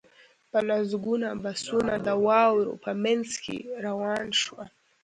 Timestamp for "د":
2.05-2.09